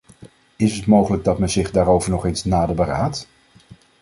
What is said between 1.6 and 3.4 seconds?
daarover nog eens nader beraadt?